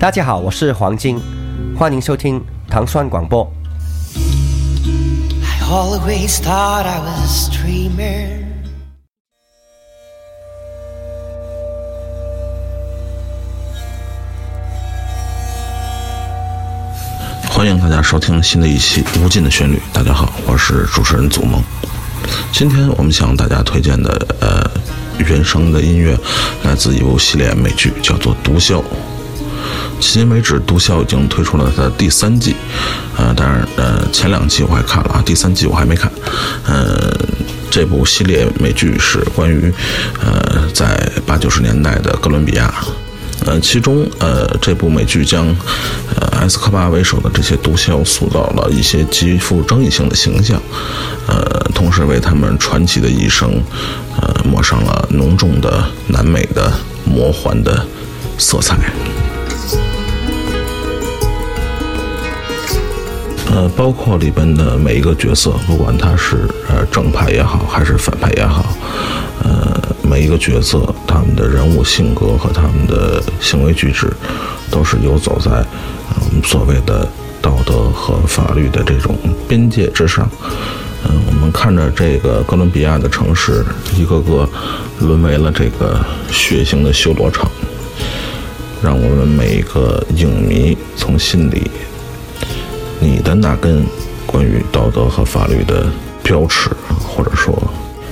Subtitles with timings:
[0.00, 1.20] 大家好，我是黄金，
[1.76, 3.46] 欢迎收听糖蒜广播。
[5.44, 8.46] I always thought I was a dreamer.
[17.50, 19.76] 欢迎大家收听新的一期《无尽的旋律》。
[19.92, 21.62] 大家好，我是主持人祖萌。
[22.52, 24.10] 今天我们向大家推荐的
[24.40, 24.64] 呃
[25.18, 26.18] 原声的音乐，
[26.64, 28.76] 来自一部系列美剧，叫做《毒枭》。
[30.00, 32.56] 迄今为止，《毒枭》已经推出了它的第三季，
[33.16, 36.10] 呃，当然，呃，前两季我还看了啊，第三季我还没看。
[36.66, 37.14] 呃，
[37.70, 39.72] 这部系列美剧是关于
[40.20, 42.74] 呃在八九十年代的哥伦比亚。
[43.46, 45.46] 呃，其中呃，这部美剧将
[46.14, 50.60] 呃埃斯科巴为首的这些毒枭塑造了一些极富争议性的形象，
[51.26, 53.62] 呃，同时为他们传奇的一生
[54.20, 56.72] 呃抹上了浓重的南美的
[57.04, 57.86] 魔幻的
[58.38, 58.76] 色彩。
[63.52, 68.64] 呃，包括里边的每一个角色，不管他是呃正派也好，还是反派也好，
[69.42, 74.08] 呃，每一个角色他们的人物性格和他们的行为举止，
[74.70, 77.08] 都是游走在我们所谓的
[77.42, 79.16] 道德和法律的这种
[79.48, 80.30] 边界之上。
[81.08, 83.64] 嗯、我们看着这个哥伦比亚的城市，
[83.96, 84.48] 一个个
[85.00, 85.98] 沦为了这个
[86.30, 87.50] 血腥的修罗场，
[88.82, 91.70] 让我们每一个影迷从心里。
[92.98, 93.84] 你的那根
[94.26, 95.86] 关于道德和法律的
[96.22, 96.70] 标尺，
[97.02, 97.56] 或者说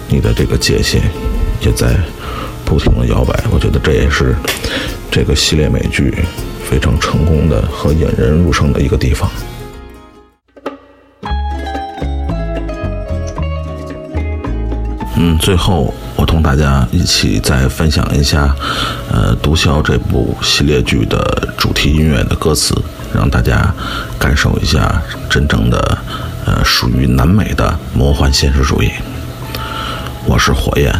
[0.09, 1.03] 你的这个界限，
[1.61, 1.97] 也在
[2.65, 3.45] 不停的摇摆。
[3.51, 4.35] 我觉得这也是
[5.11, 6.15] 这个系列美剧
[6.69, 9.31] 非常成功的和引人入胜的一个地方。
[15.41, 18.55] 最后我同大家一起再分享一下，
[19.11, 22.75] 呃，《毒枭》这部系列剧的主题音乐的歌词，
[23.15, 23.73] 让大家
[24.19, 25.01] 感受一下
[25.31, 25.99] 真正的，
[26.45, 28.91] 呃，属于南美的魔幻现实主义。
[30.27, 30.95] 我是火焰，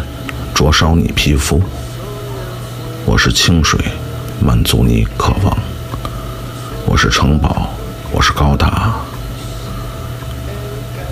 [0.55, 1.59] 灼烧你皮肤；
[3.05, 3.79] 我是清水，
[4.39, 5.55] 满足你渴望；
[6.85, 7.69] 我是城堡，
[8.11, 8.67] 我是高塔；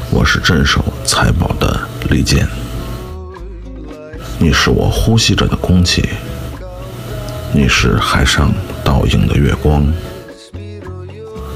[0.09, 1.79] 我是镇守财宝的
[2.09, 2.47] 利剑。
[4.39, 6.07] 你是我呼吸着的空气，
[7.51, 8.53] 你是海上
[8.83, 9.83] 倒映的月光。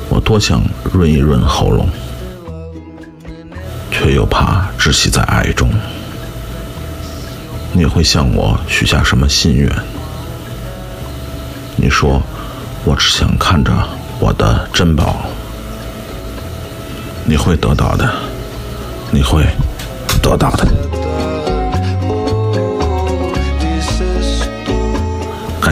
[0.10, 1.88] 我多想润一润喉咙，
[3.92, 5.70] 却又怕窒息在爱中。
[7.72, 9.72] 你会向我许下什么心愿？
[11.76, 12.20] 你说，
[12.84, 13.72] 我只想看着
[14.20, 15.18] 我的珍宝。
[17.26, 18.12] 你会得到的，
[19.12, 19.46] 你会
[20.22, 20.91] 得到的。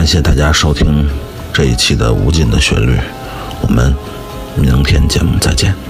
[0.00, 1.06] 感谢大家收听
[1.52, 2.96] 这一期的《无尽的旋律》，
[3.60, 3.94] 我们
[4.56, 5.89] 明天节目再见。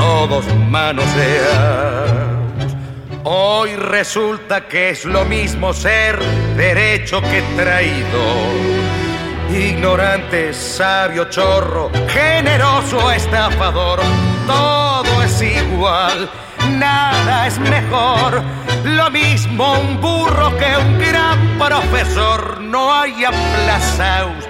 [0.00, 2.10] todos manoseados.
[3.24, 6.18] Hoy resulta que es lo mismo ser
[6.56, 8.56] derecho que traidor.
[9.50, 14.00] Ignorante, sabio, chorro, generoso, estafador,
[14.46, 16.30] todo es igual,
[16.78, 18.42] nada es mejor.
[18.84, 24.49] Lo mismo un burro que un gran profesor, no hay aplazaos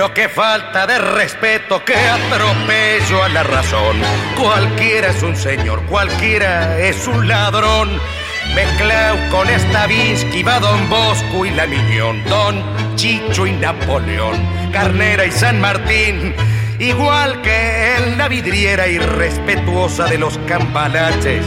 [0.00, 4.00] Pero qué falta de respeto, qué atropello a la razón.
[4.34, 8.00] Cualquiera es un señor, cualquiera es un ladrón.
[8.54, 12.64] Mezclado con Stavinsky va Don Bosco y la Miñón, Don
[12.96, 14.40] Chicho y Napoleón,
[14.72, 16.34] Carnera y San Martín.
[16.78, 21.44] Igual que en la vidriera irrespetuosa de los cambalaches,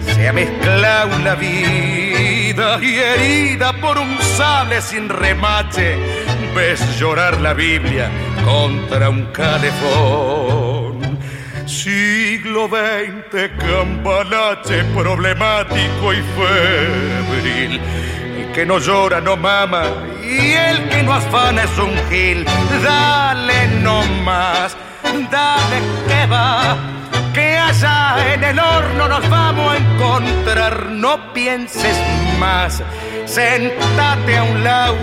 [0.00, 6.23] se ha mezclado la vida y herida por un sable sin remache.
[6.54, 8.10] Ves llorar la Biblia
[8.44, 11.18] contra un calefón.
[11.66, 17.80] Siglo XX, cambalache problemático y febril.
[18.38, 19.84] El que no llora no mama
[20.22, 22.44] y el que no afana es un gil.
[22.82, 24.76] Dale no más,
[25.30, 26.76] dale que va
[27.34, 30.86] que allá en el horno nos vamos a encontrar.
[30.90, 31.96] No pienses
[32.38, 32.80] más,
[33.26, 34.96] sentate a un lado,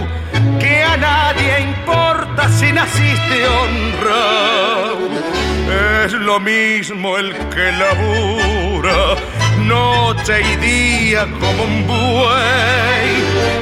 [0.81, 5.09] a nadie importa si naciste honrado.
[6.05, 9.15] Es lo mismo el que labura
[9.67, 13.11] noche y día como un buey,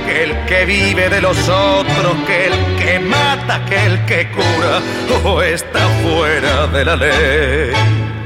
[0.05, 4.81] que el que vive de los otros, que el que mata, que el que cura,
[5.23, 8.18] o está fuera de la ley.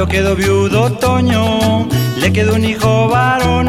[0.00, 3.68] Cuando quedó viudo Toño, le quedó un hijo varón,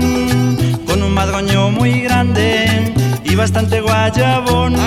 [0.87, 2.93] con un madroño muy grande
[3.25, 4.77] y bastante guayabón.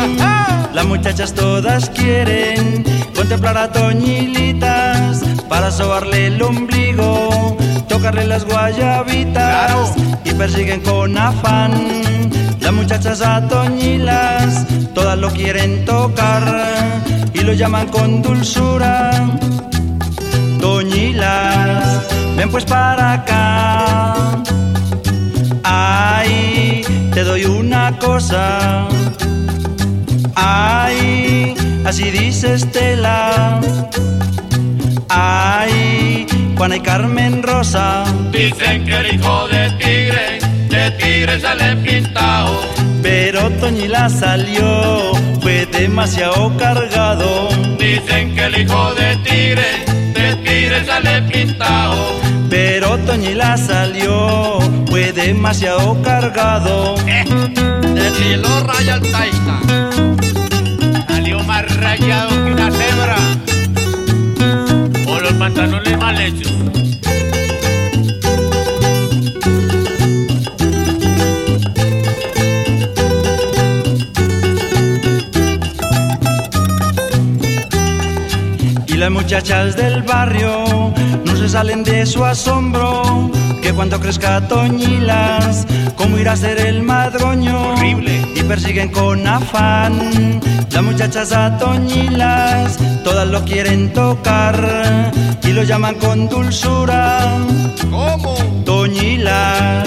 [0.73, 2.83] Las muchachas todas quieren
[3.15, 7.59] contemplar a Toñilitas para sobarle el ombligo,
[7.91, 9.93] tocarle las guayabitas
[10.25, 12.01] y persiguen con afán.
[12.59, 17.03] Las muchachas a Toñilas todas lo quieren tocar
[17.35, 19.11] y lo llaman con dulzura.
[22.45, 24.43] Ven pues para acá.
[25.63, 26.83] Ay,
[27.15, 28.87] te doy una cosa.
[30.35, 31.55] Ay,
[31.87, 33.63] así dice Estela.
[35.09, 38.05] Ay, Juana y Carmen Rosa.
[38.31, 42.61] Dicen que el hijo de tigre, de tigre sale pintado.
[43.03, 47.49] Pero Toñila salió, fue demasiado cargado.
[47.79, 52.34] Dicen que el hijo de tigre, de tigre sale pintado.
[52.55, 56.95] Pero Toñila salió, fue demasiado cargado.
[56.95, 59.61] De cielo raya el taita.
[61.09, 63.17] Salió más rayado que una cebra.
[65.09, 66.53] O los pantalones mal hechos.
[79.05, 80.65] Las muchachas del barrio
[81.27, 83.31] no se salen de su asombro.
[83.61, 87.73] Que cuando crezca Toñilas, ¿cómo irá a ser el madroño?
[87.73, 88.27] Horrible.
[88.35, 90.41] Y persiguen con afán.
[90.71, 97.29] Las muchachas a Toñilas, todas lo quieren tocar y lo llaman con dulzura.
[97.91, 98.37] ¿Cómo?
[98.65, 99.87] Toñilas,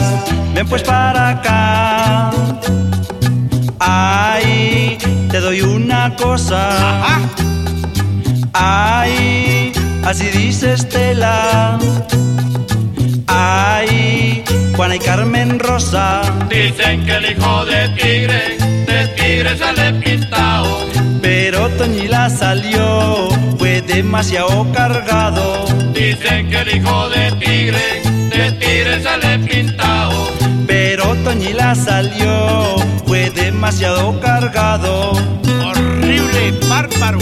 [0.53, 2.29] ven pues para acá.
[3.79, 5.00] Ay,
[5.31, 7.01] te doy una cosa.
[7.01, 7.56] Ajá.
[8.59, 9.71] Ay,
[10.03, 11.77] así dice Estela.
[13.27, 14.43] Ay,
[14.75, 16.21] Juana y Carmen Rosa.
[16.49, 20.79] Dicen que el hijo de tigre, de tigre sale pintado.
[21.21, 25.65] Pero Toñila salió, fue demasiado cargado.
[25.93, 30.31] Dicen que el hijo de tigre, de tigre sale pintado.
[30.65, 35.11] Pero Toñila salió, fue demasiado cargado.
[35.63, 37.19] Horrible, bárbaro.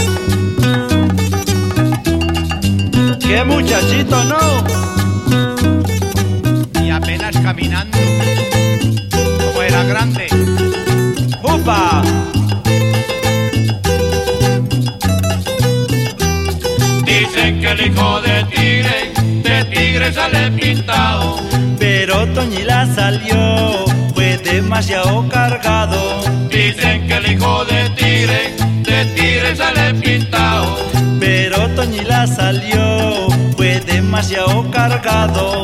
[3.36, 4.64] ¡Qué muchachito, no!
[6.82, 7.98] Y apenas caminando.
[9.12, 10.28] Como era grande.
[11.44, 12.02] ¡Upa!
[17.04, 19.12] Dicen que el hijo de tigre,
[19.44, 21.36] de tigre sale pintado.
[21.78, 26.22] Pero Toñila salió, fue demasiado cargado.
[26.50, 31.05] Dicen que el hijo de tigre, de tigre sale pintado.
[31.20, 35.64] Pero Toñila salió, fue demasiado cargado.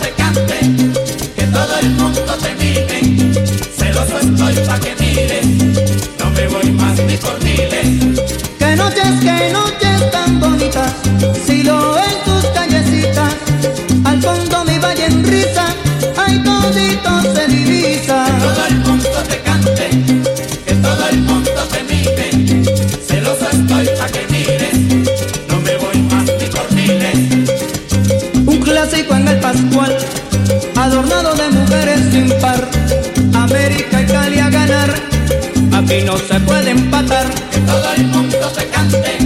[4.53, 4.93] Pa' que
[6.19, 7.87] no me voy más ni por miles.
[8.59, 10.91] Que noches, que noches tan bonitas,
[11.45, 13.33] si lo en tus callecitas,
[14.03, 15.65] al fondo mi valle en risa,
[16.17, 18.25] ay todito se divisa.
[18.25, 19.89] Que todo el mundo te cante,
[20.65, 22.65] que todo el mundo te mime.
[23.07, 24.77] Celoso estoy pa' que mires,
[25.49, 27.19] no me voy más ni por miles.
[28.45, 29.97] Un clásico en el Pascual,
[30.75, 32.70] adornado de mujeres sin par,
[35.91, 37.27] aquí no se puede empatar.
[37.51, 39.20] Que todo el mundo te cante,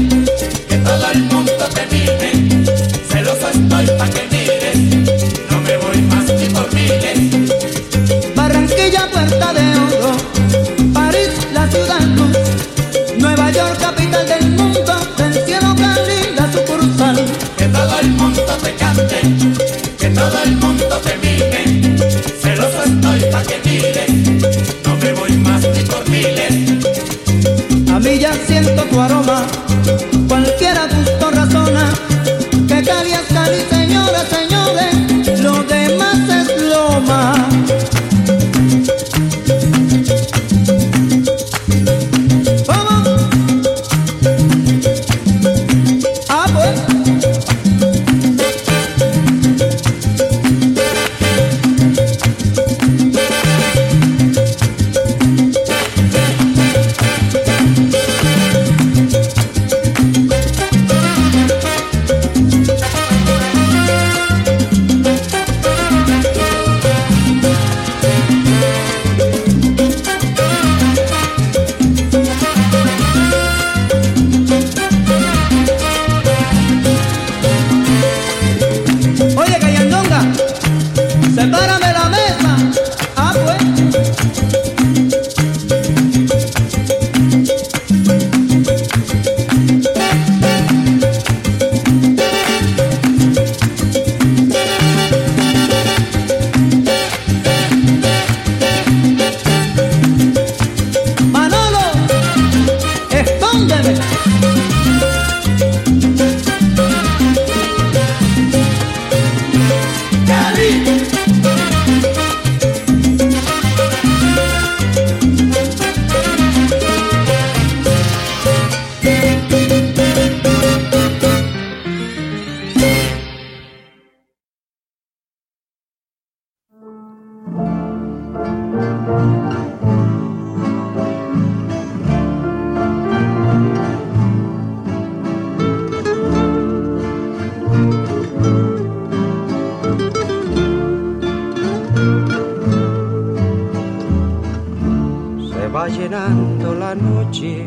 [145.76, 147.66] va llenando la noche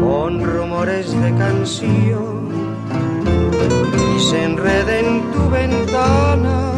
[0.00, 2.48] con rumores de canción
[4.06, 6.72] y se enreda en tu ventana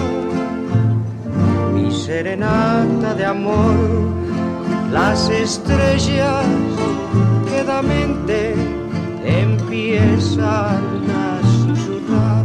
[1.72, 3.76] mi serenata de amor.
[4.90, 6.46] Las estrellas
[7.48, 8.54] quedamente
[9.24, 10.82] empiezan
[11.26, 12.44] a susurrar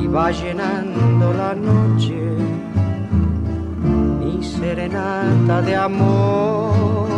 [0.00, 2.27] y va llenando la noche
[4.58, 7.08] serenata de amor.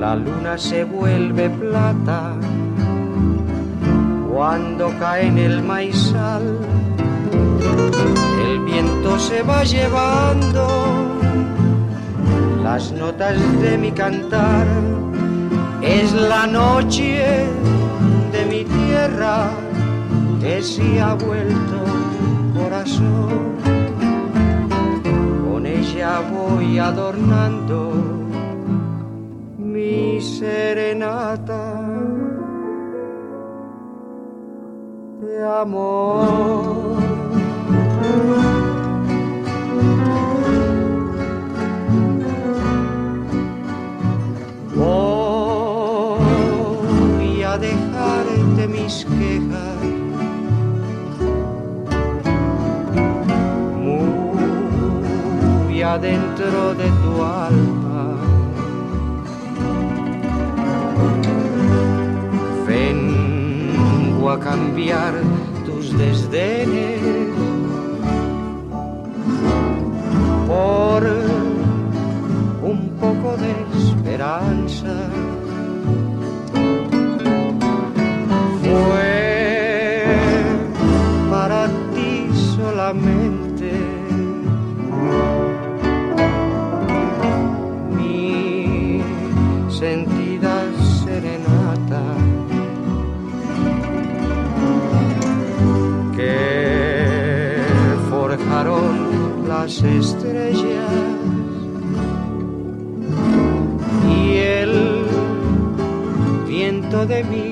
[0.00, 2.34] La luna se vuelve plata
[4.32, 6.58] cuando cae en el maizal.
[8.44, 10.66] El viento se va llevando
[12.62, 14.66] las notas de mi cantar.
[15.98, 17.46] Es la noche
[18.32, 19.50] de mi tierra
[20.40, 21.78] que se ha vuelto
[22.54, 23.56] corazón.
[25.44, 27.92] Con ella voy adornando
[29.58, 31.82] mi serenata
[35.20, 37.00] de amor.
[48.90, 49.80] mis quejas.
[55.66, 58.16] Muy adentro de tu alma.
[62.66, 65.14] Vengo a cambiar
[65.66, 67.00] tus desdenes
[70.48, 71.02] por
[72.62, 75.19] un poco de esperanza.
[99.82, 100.92] Las estrellas.
[104.08, 105.04] Y el
[106.46, 107.49] viento de mis